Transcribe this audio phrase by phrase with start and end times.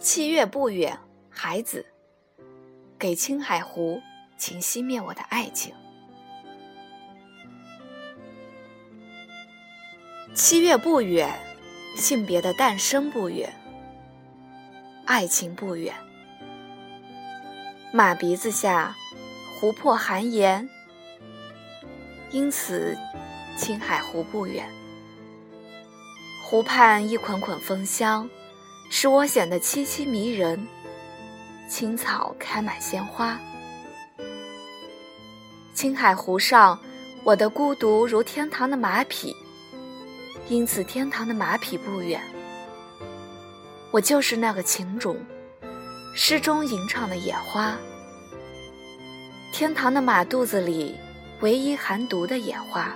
[0.00, 0.98] 七月不远，
[1.28, 1.84] 孩子，
[2.98, 4.00] 给青海湖，
[4.38, 5.74] 请熄灭我的爱情。
[10.34, 11.38] 七月不远，
[11.96, 13.52] 性别的诞生不远，
[15.04, 15.94] 爱情不远。
[17.92, 18.96] 马鼻子下，
[19.60, 20.70] 湖泊寒盐，
[22.30, 22.96] 因此
[23.54, 24.66] 青海湖不远。
[26.42, 28.30] 湖畔一捆捆枫香。
[28.92, 30.66] 使我显得凄凄迷人。
[31.68, 33.38] 青草开满鲜花，
[35.72, 36.76] 青海湖上，
[37.22, 39.32] 我的孤独如天堂的马匹，
[40.48, 42.20] 因此天堂的马匹不远。
[43.92, 45.16] 我就是那个情种，
[46.12, 47.76] 诗中吟唱的野花，
[49.52, 50.96] 天堂的马肚子里
[51.40, 52.92] 唯一含毒的野花。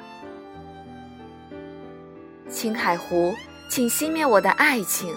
[2.50, 3.32] 青海湖，
[3.70, 5.14] 请熄灭我的爱情。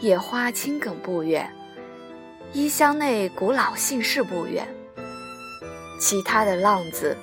[0.00, 1.52] 野花青梗不远，
[2.52, 4.66] 衣箱内古老姓氏不远。
[5.98, 7.16] 其他的浪子，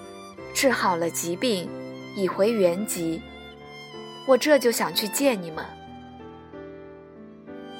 [0.54, 1.70] 治好了疾病，
[2.17, 3.22] 已回原籍。
[4.28, 5.64] 我这就想去见你们，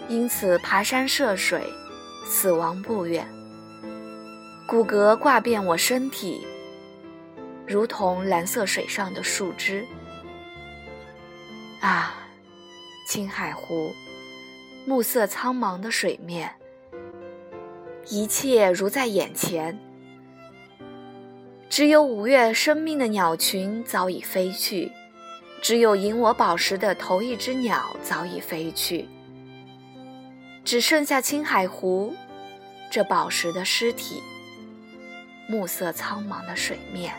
[0.08, 1.62] 因此爬山涉水，
[2.26, 3.28] 死亡不远。
[4.66, 6.48] 骨骼挂遍我身体，
[7.68, 9.86] 如同蓝色水上的树枝。
[11.82, 12.16] 啊，
[13.06, 13.94] 青海湖。
[14.86, 16.54] 暮色苍茫的水面，
[18.08, 19.80] 一切如在眼前。
[21.68, 24.92] 只有五月生命的鸟群早已飞去，
[25.62, 29.10] 只有引我宝石的头一只鸟早已飞去，
[30.64, 32.14] 只剩下青海湖
[32.92, 34.22] 这宝石的尸体。
[35.48, 37.14] 暮色苍茫的水面。